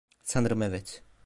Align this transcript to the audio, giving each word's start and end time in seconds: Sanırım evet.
Sanırım 0.23 0.61
evet. 0.61 1.03